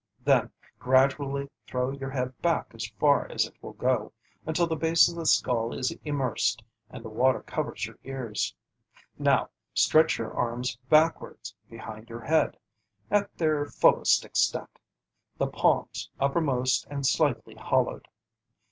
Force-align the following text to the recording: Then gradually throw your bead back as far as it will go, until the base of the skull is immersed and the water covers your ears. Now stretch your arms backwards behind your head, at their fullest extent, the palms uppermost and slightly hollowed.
Then 0.23 0.49
gradually 0.79 1.47
throw 1.67 1.91
your 1.91 2.09
bead 2.09 2.41
back 2.41 2.73
as 2.73 2.87
far 2.99 3.31
as 3.31 3.45
it 3.45 3.53
will 3.61 3.73
go, 3.73 4.13
until 4.47 4.65
the 4.65 4.75
base 4.75 5.07
of 5.07 5.15
the 5.15 5.27
skull 5.27 5.73
is 5.77 5.95
immersed 6.03 6.63
and 6.89 7.05
the 7.05 7.09
water 7.09 7.41
covers 7.43 7.85
your 7.85 7.99
ears. 8.03 8.55
Now 9.19 9.51
stretch 9.75 10.17
your 10.17 10.33
arms 10.33 10.75
backwards 10.89 11.53
behind 11.69 12.09
your 12.09 12.21
head, 12.21 12.57
at 13.11 13.37
their 13.37 13.67
fullest 13.67 14.25
extent, 14.25 14.79
the 15.37 15.45
palms 15.45 16.09
uppermost 16.19 16.87
and 16.89 17.05
slightly 17.05 17.53
hollowed. 17.53 18.07